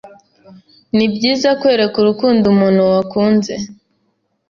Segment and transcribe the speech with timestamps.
[0.95, 3.53] Nibyiza kwereka urukundo umuntu wakunze